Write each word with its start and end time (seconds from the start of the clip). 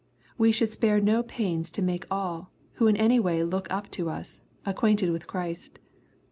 We 0.35 0.51
should 0.51 0.71
spare 0.71 0.99
no 0.99 1.21
pains 1.21 1.69
to 1.69 1.81
make 1.83 2.07
all, 2.09 2.49
who 2.77 2.87
in 2.87 2.97
any 2.97 3.19
way 3.19 3.43
look 3.43 3.71
up 3.71 3.91
to 3.91 4.09
us, 4.09 4.39
acquainted 4.65 5.11
with 5.11 5.27
Christ. 5.27 5.77